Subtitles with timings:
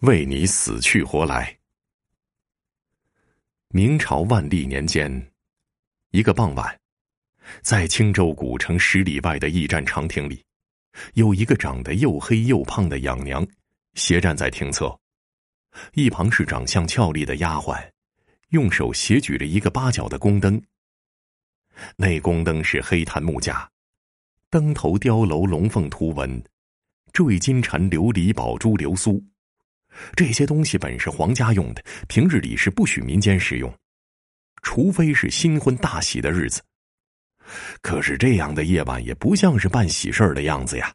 [0.00, 1.58] 为你死去活来。
[3.70, 5.32] 明朝万历年间，
[6.12, 6.78] 一个傍晚，
[7.62, 10.44] 在青州古城十里外的驿站长亭里，
[11.14, 13.44] 有一个长得又黑又胖的养娘，
[13.94, 14.96] 斜站在亭侧，
[15.94, 17.90] 一旁是长相俏丽的丫鬟，
[18.50, 20.62] 用手斜举着一个八角的宫灯。
[21.96, 23.68] 那宫灯是黑檀木架，
[24.48, 26.40] 灯头雕镂龙凤图纹，
[27.12, 29.20] 缀金蝉、琉璃宝珠、流苏。
[30.14, 33.72] 这些东西本是皇家用的，平日里是不许民间使用，
[34.62, 36.62] 除非是新婚大喜的日子。
[37.80, 40.94] 可是这样的夜晚也不像是办喜事儿的样子呀。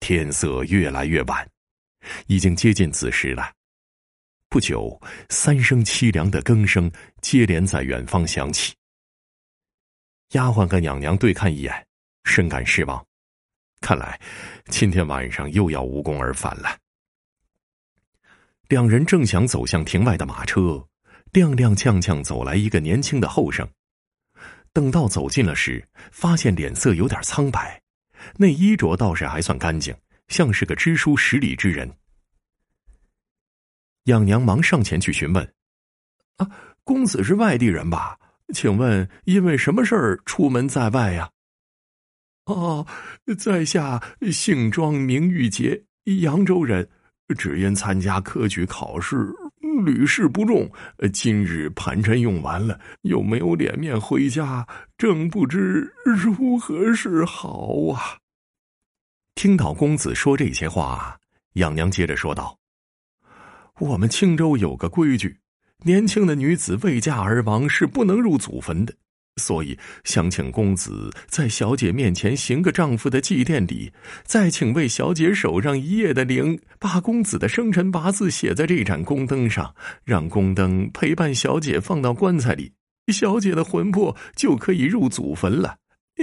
[0.00, 1.48] 天色越来越晚，
[2.26, 3.52] 已经接近子时了。
[4.48, 6.90] 不久，三声凄凉的更声
[7.20, 8.72] 接连在远方响起。
[10.30, 11.86] 丫鬟跟娘娘对看一眼，
[12.24, 13.04] 深感失望，
[13.80, 14.20] 看来
[14.66, 16.78] 今天晚上又要无功而返了。
[18.68, 20.60] 两人正想走向亭外的马车，
[21.32, 23.68] 踉踉跄跄走来一个年轻的后生。
[24.72, 27.80] 等到走近了时，发现脸色有点苍白，
[28.36, 29.94] 那衣着倒是还算干净，
[30.28, 31.90] 像是个知书识礼之人。
[34.04, 35.54] 养娘忙上前去询问
[36.38, 36.50] ：“啊，
[36.84, 38.18] 公子是外地人吧？
[38.54, 41.30] 请问因为什么事儿出门在外呀
[42.46, 42.86] ？”“哦，
[43.38, 45.84] 在下姓庄，名玉洁，
[46.22, 46.88] 扬州人。”
[47.36, 49.32] 只因参加科举考试
[49.84, 50.70] 屡试不中，
[51.12, 54.66] 今日盘缠用完了，又没有脸面回家，
[54.98, 58.18] 正不知如何是好啊！
[59.34, 61.18] 听到公子说这些话，
[61.54, 62.56] 养娘接着说道
[63.80, 65.36] ：“我们青州有个规矩，
[65.78, 68.94] 年轻的女子未嫁而亡是不能入祖坟的。”
[69.36, 73.92] 所以，想请公子在小姐面前行个丈夫的祭奠礼，
[74.24, 82.72] 再请为小姐守上一夜的灵，把公子的生辰八字写在这盏宫灯上，让宫灯陪伴小姐放到棺材里，
[83.12, 85.76] 小姐的魂魄就可以入祖坟了，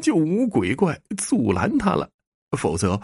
[0.00, 2.08] 就无鬼怪阻拦她了。
[2.56, 3.00] 否则，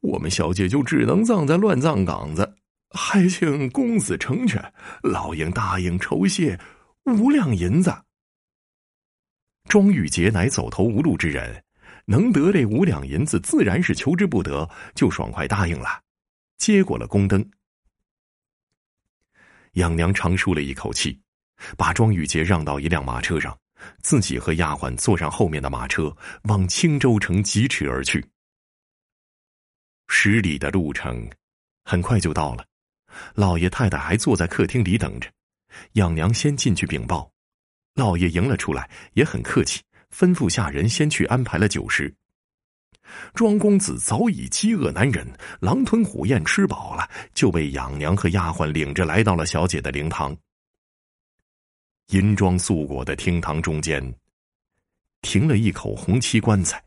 [0.00, 2.54] 我们小姐就只能葬在乱葬岗子。
[2.96, 6.58] 还请公子成全，老鹰答应酬谢
[7.04, 7.92] 五两银子。
[9.68, 11.64] 庄玉洁乃走投无路之人，
[12.04, 16.02] 能得这五两银子，自然是求之不得，就爽快答应了，
[16.58, 17.44] 接过了宫灯。
[19.72, 21.20] 养娘长舒了一口气，
[21.76, 23.58] 把庄玉洁让到一辆马车上，
[24.02, 28.24] 自己和丫鬟坐上后面的马车，往青州城疾驰而去。
[30.06, 31.28] 十里的路程，
[31.84, 32.64] 很快就到了，
[33.34, 35.28] 老爷太太还坐在客厅里等着，
[35.94, 37.33] 养娘先进去禀报。
[37.94, 39.80] 老爷迎了出来，也很客气，
[40.12, 42.12] 吩咐下人先去安排了酒食。
[43.34, 45.26] 庄公子早已饥饿难忍，
[45.60, 50.36] 狼吞虎咽吃饱了，就被养娘和丫鬟领着来到了小姐的灵堂。
[52.08, 54.02] 银装素裹的厅堂中间，
[55.22, 56.82] 停了一口红漆棺材，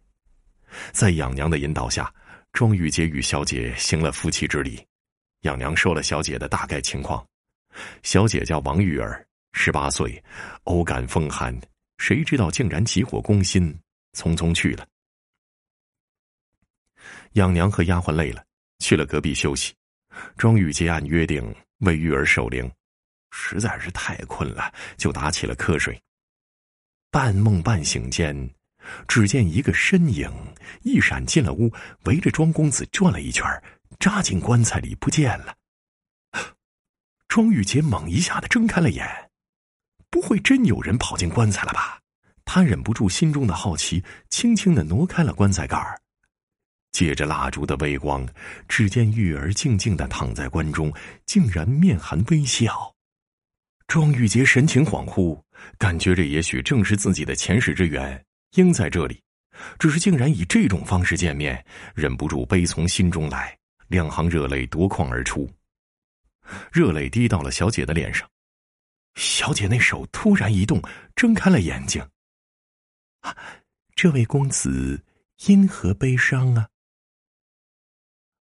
[0.92, 2.14] 在养娘的引导下，
[2.52, 4.86] 庄玉洁与小姐行了夫妻之礼。
[5.42, 7.26] 养娘说了小姐的大概情况，
[8.04, 9.26] 小姐叫王玉儿。
[9.54, 10.24] 十八岁，
[10.64, 11.60] 偶感风寒，
[11.98, 13.78] 谁知道竟然急火攻心，
[14.14, 14.88] 匆匆去了。
[17.34, 18.44] 养娘和丫鬟累了，
[18.80, 19.74] 去了隔壁休息。
[20.36, 22.72] 庄玉洁按约定为玉儿守灵，
[23.32, 26.00] 实在是太困了，就打起了瞌睡。
[27.12, 28.50] 半梦半醒间，
[29.08, 30.32] 只见一个身影
[30.82, 31.72] 一闪进了屋，
[32.06, 33.46] 围着庄公子转了一圈，
[34.00, 35.56] 扎进棺材里不见了。
[37.28, 39.27] 庄玉洁猛一下的睁开了眼。
[40.10, 42.00] 不会真有人跑进棺材了吧？
[42.46, 46.00] 他忍不住心中的好奇，轻轻的挪开了棺材盖儿，
[46.94, 48.26] 借着蜡烛的微光，
[48.70, 50.94] 只见玉儿静静的躺在棺中，
[51.26, 52.94] 竟然面含微笑。
[53.86, 55.40] 庄玉洁神情恍惚，
[55.78, 58.26] 感觉这也许正是自己的前世之缘，
[58.56, 59.22] 应在这里，
[59.78, 61.64] 只是竟然以这种方式见面，
[61.94, 63.58] 忍不住悲从心中来，
[63.90, 65.50] 两行热泪夺眶而出，
[66.72, 68.26] 热泪滴到了小姐的脸上。
[69.18, 70.80] 小姐那手突然一动，
[71.16, 72.08] 睁开了眼睛。
[73.22, 73.36] 啊，
[73.96, 75.04] 这位公子
[75.48, 76.70] 因何悲伤啊？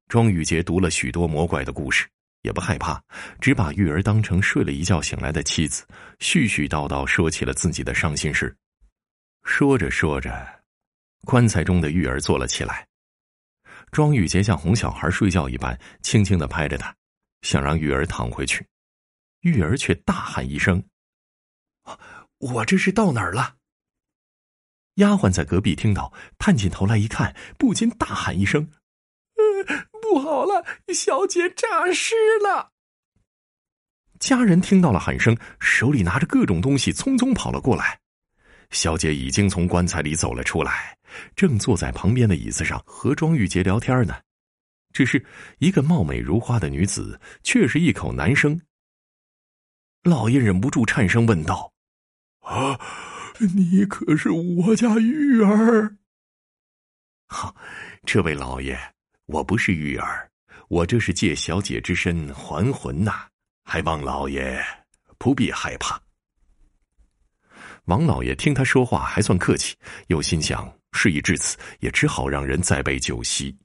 [0.09, 2.09] 庄宇杰读了许多魔怪的故事，
[2.43, 3.01] 也不害怕，
[3.41, 5.87] 只把玉儿当成睡了一觉醒来的妻子，
[6.19, 8.55] 絮絮叨叨说起了自己的伤心事。
[9.45, 10.63] 说着说着，
[11.25, 12.85] 棺材中的玉儿坐了起来。
[13.93, 16.93] 庄宇杰像哄小孩睡觉一般，轻轻的拍着他，
[17.43, 18.67] 想让玉儿躺回去。
[19.41, 20.83] 玉儿却大喊一声
[22.39, 23.57] ：“我这是到哪儿了？”
[24.97, 28.69] 丫鬟在隔壁听到，探进头来一看，不禁大喊一声
[29.39, 32.73] ：“呃，不好了，小姐诈尸了！
[34.19, 38.01] 家人听到了喊声，手里拿着各种东西，匆匆跑了过来。
[38.71, 40.99] 小姐已经从棺材里走了出来，
[41.37, 44.21] 正坐在旁边的椅子上和庄玉洁聊天呢。
[44.93, 45.25] 只是
[45.59, 48.61] 一个貌美如花的女子，却是一口男声。
[50.09, 51.73] 老爷忍不住颤声问道
[52.41, 52.81] ：“啊，
[53.55, 55.97] 你可是我家玉儿
[57.29, 57.55] ？”“哈，
[58.05, 58.79] 这位老爷，
[59.27, 60.31] 我不是玉儿，
[60.69, 63.27] 我这是借小姐之身还魂呐，
[63.65, 64.65] 还望老爷
[65.19, 66.01] 不必害怕。”
[67.85, 69.75] 王老爷听他说话还算客气，
[70.09, 73.57] 又心想事已至此，也只好让人再备酒席，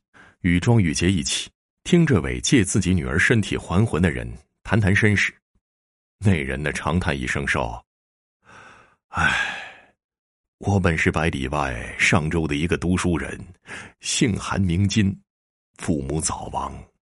[0.41, 1.49] 与庄玉洁一起
[1.83, 4.29] 听这位借自己女儿身体还魂的人
[4.63, 5.33] 谈谈身世。
[6.25, 7.83] 那人呢长叹一声说
[9.09, 9.61] ：“唉，
[10.59, 13.37] 我本是百里外上州的一个读书人，
[13.99, 15.13] 姓韩名金，
[15.79, 16.73] 父母早亡，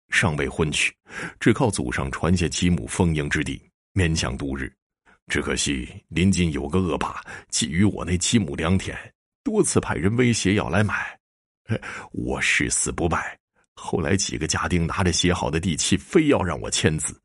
[0.09, 0.93] 尚未婚娶，
[1.39, 3.59] 只靠祖上传下几亩丰盈之地，
[3.93, 4.71] 勉强度日。”
[5.27, 7.21] 只可惜临近有个恶霸
[7.51, 8.97] 觊觎我那几亩良田，
[9.43, 11.19] 多次派人威胁要来买，
[12.11, 13.37] 我誓死不败。
[13.75, 17.19] 后来几个家丁拿着写好的地契，非要让我签字，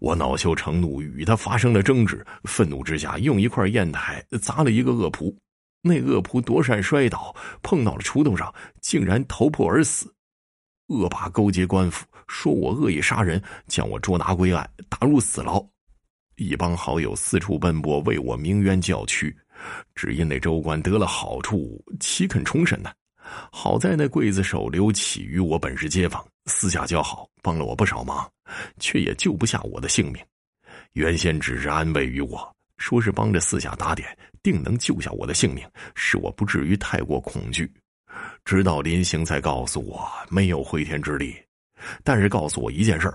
[0.00, 2.24] 我恼羞成怒，与他发生了争执。
[2.44, 5.34] 愤怒之下，用一块砚台砸了一个恶仆，
[5.82, 10.12] 那恶仆躲闪摔倒，碰到了锄头上，竟然头破而死。
[10.88, 15.64] 恶霸勾结官府，说我恶意杀人，将我捉拿归案，打入死牢。
[16.36, 19.34] 一帮好友四处奔波，为我鸣冤叫屈，
[19.94, 22.90] 只因那州官得了好处，岂肯重审呢？
[23.52, 28.30] 好在那刽子手刘启与我本是街坊，私下交好，帮了我不少忙，
[28.78, 30.24] 却也救不下我的性命。
[30.92, 37.72] 原先只是安慰于我，说是帮着四下打点，定能救下我的性命，使我不至于太过恐惧。
[38.44, 41.34] 直到临行才告诉我没有回天之力，
[42.04, 43.12] 但是告诉我一件事。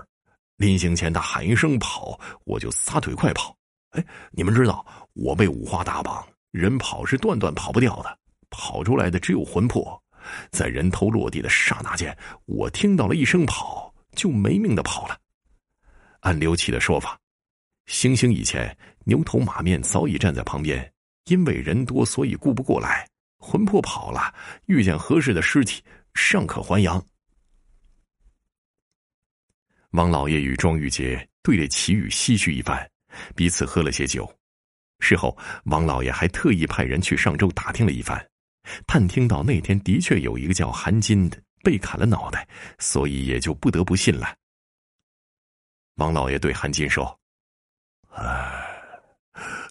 [0.56, 3.56] 临行前，他喊一声“跑”，我就撒腿快跑。
[3.90, 8.18] 哎，你们知道，我被五花大绑，人跑是断断跑不掉的，
[8.50, 10.02] 跑出来的只有魂魄。
[10.50, 12.16] 在人头落地的刹那间，
[12.46, 15.18] 我听到了一声“跑”，就没命的跑了。
[16.20, 17.18] 按刘启的说法，
[17.86, 20.92] 行刑以前，牛头马面早已站在旁边，
[21.26, 23.08] 因为人多，所以顾不过来。
[23.38, 24.34] 魂魄跑了，
[24.66, 25.82] 遇见合适的尸体，
[26.14, 27.02] 尚可还阳。
[29.92, 32.90] 王老爷与庄玉洁对着奇遇唏嘘一番，
[33.36, 34.28] 彼此喝了些酒。
[34.98, 38.27] 事后，王老爷还特意派人去上州打听了一番，
[38.86, 42.46] 探听到那天的确有一个叫韩金的被砍了脑袋，
[42.78, 44.34] 所以也就不得不信了。
[45.96, 47.18] 王老爷对韩金说
[48.14, 48.52] ：“唉，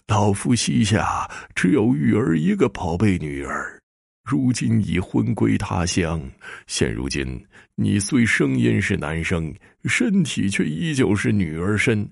[0.06, 3.74] 老夫膝下只有玉儿一个宝贝女儿。”
[4.30, 6.20] 如今已魂归他乡，
[6.66, 7.42] 现如今
[7.76, 9.54] 你虽声音是男生，
[9.84, 12.06] 身体却依旧是女儿身。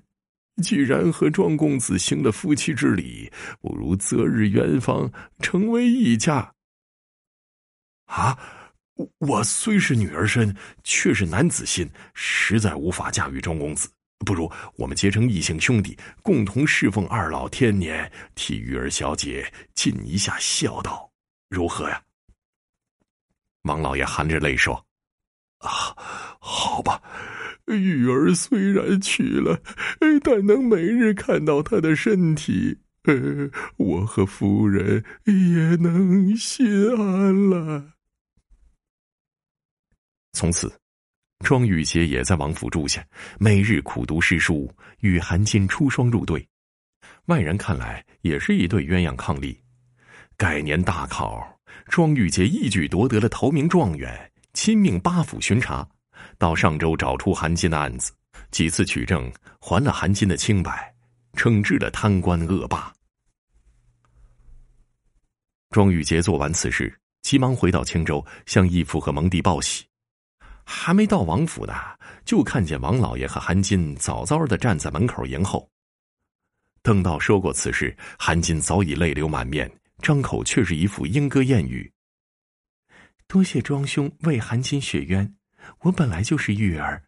[0.63, 3.31] 既然和庄公子行了夫妻之礼，
[3.61, 5.11] 不如择日圆房，
[5.41, 6.51] 成为一家。
[8.07, 8.37] 啊，
[9.19, 13.87] 我虽是女儿身，却是男子心，实在无法驾驭庄公子。
[14.25, 19.45] 不如我们结成异姓兄弟，共同侍奉二老天年，替玉儿小姐
[19.75, 21.11] 尽一下孝道，
[21.49, 22.01] 如何呀？
[23.61, 24.73] 王老爷含着泪说
[25.59, 25.93] ：“啊，
[26.39, 26.99] 好吧，
[27.67, 29.61] 玉儿虽然去了，
[30.23, 36.65] 但能每日看到她的身体，呃，我和夫人也能心
[36.97, 37.93] 安了。”
[40.37, 40.71] 从此，
[41.39, 43.03] 庄玉洁也在王府住下，
[43.39, 46.47] 每日苦读诗书，与韩金出双入对。
[47.25, 49.57] 外人看来，也是一对鸳鸯伉俪。
[50.37, 51.59] 改年大考。
[51.87, 55.87] 庄玉洁一举夺得了头名状元，亲命八府巡查，
[56.37, 58.11] 到上州找出韩金的案子，
[58.51, 60.93] 几次取证，还了韩金的清白，
[61.33, 62.93] 惩治了贪官恶霸。
[65.71, 69.83] 庄玉洁做完此事，急忙回到青州，向义父和蒙弟报喜。
[70.69, 71.73] 还没到王府呢，
[72.25, 75.71] 就看见王老爷和韩金早早的站在门口迎候。
[76.81, 79.71] 等到说过此事，韩金早已泪流满面。
[79.99, 81.91] 张口却是一副莺歌燕语。
[83.27, 85.35] 多谢庄兄为韩金雪冤，
[85.79, 87.01] 我本来就是玉儿，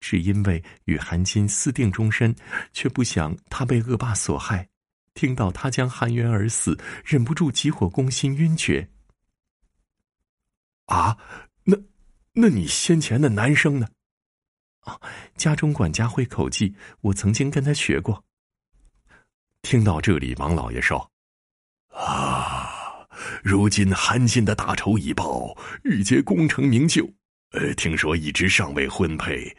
[0.00, 2.34] 只因为与韩金私定终身，
[2.72, 4.68] 却不想他被恶霸所害。
[5.14, 8.88] 听到他将含冤而死，忍不住急火攻心，晕厥。
[10.86, 11.16] 啊，
[12.34, 13.88] 那，你先前的男生呢？
[14.80, 14.98] 啊，
[15.36, 18.24] 家中管家会口技，我曾经跟他学过。
[19.60, 21.10] 听到这里，王老爷说。
[21.88, 23.06] 啊！
[23.44, 27.06] 如今韩信的大仇已报，玉洁功成名就，
[27.50, 29.54] 呃，听说一直尚未婚配，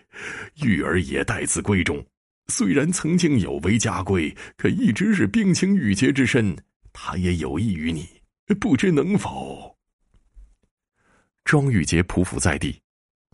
[0.64, 2.04] 玉儿也待字闺中。
[2.48, 6.58] 虽然曾经有违家规，可一直是冰清玉洁之身。
[6.92, 8.10] 他也有意于你，
[8.60, 9.73] 不知能否？
[11.44, 12.82] 庄玉洁匍匐在地，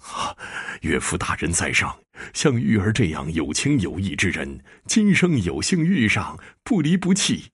[0.02, 0.36] 啊，
[0.82, 1.98] 岳父大人在上，
[2.34, 7.50] 像玉儿这样有情有义之人，今生有幸遇上，不离不弃，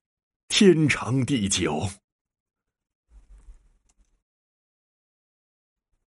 [0.48, 1.90] 天长地久。